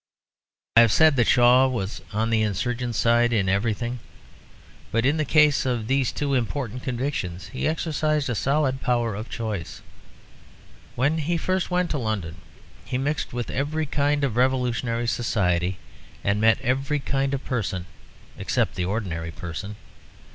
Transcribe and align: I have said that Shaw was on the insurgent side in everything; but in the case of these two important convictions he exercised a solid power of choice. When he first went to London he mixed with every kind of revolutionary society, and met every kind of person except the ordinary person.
I 0.77 0.81
have 0.81 0.91
said 0.91 1.15
that 1.17 1.27
Shaw 1.27 1.67
was 1.67 2.01
on 2.11 2.31
the 2.31 2.41
insurgent 2.41 2.95
side 2.95 3.31
in 3.31 3.47
everything; 3.47 3.99
but 4.91 5.05
in 5.05 5.17
the 5.17 5.25
case 5.25 5.63
of 5.63 5.85
these 5.85 6.11
two 6.11 6.33
important 6.33 6.81
convictions 6.81 7.49
he 7.49 7.67
exercised 7.67 8.27
a 8.27 8.33
solid 8.33 8.81
power 8.81 9.13
of 9.13 9.29
choice. 9.29 9.83
When 10.95 11.19
he 11.19 11.37
first 11.37 11.69
went 11.69 11.91
to 11.91 11.99
London 11.99 12.37
he 12.83 12.97
mixed 12.97 13.31
with 13.31 13.51
every 13.51 13.85
kind 13.85 14.23
of 14.23 14.37
revolutionary 14.37 15.05
society, 15.05 15.77
and 16.23 16.41
met 16.41 16.59
every 16.61 16.97
kind 16.97 17.35
of 17.35 17.45
person 17.45 17.85
except 18.39 18.73
the 18.73 18.85
ordinary 18.85 19.29
person. 19.29 19.75